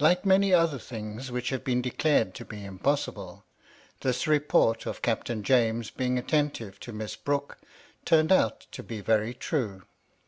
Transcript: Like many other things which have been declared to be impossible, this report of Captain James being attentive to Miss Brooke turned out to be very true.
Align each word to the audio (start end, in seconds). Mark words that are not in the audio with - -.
Like 0.00 0.26
many 0.26 0.52
other 0.52 0.80
things 0.80 1.30
which 1.30 1.50
have 1.50 1.62
been 1.62 1.80
declared 1.80 2.34
to 2.34 2.44
be 2.44 2.64
impossible, 2.64 3.44
this 4.00 4.26
report 4.26 4.84
of 4.84 5.00
Captain 5.00 5.44
James 5.44 5.90
being 5.92 6.18
attentive 6.18 6.80
to 6.80 6.92
Miss 6.92 7.14
Brooke 7.14 7.58
turned 8.04 8.32
out 8.32 8.62
to 8.72 8.82
be 8.82 9.00
very 9.00 9.32
true. 9.32 9.84